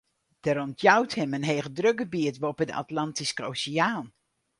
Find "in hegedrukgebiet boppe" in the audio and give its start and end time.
1.37-2.63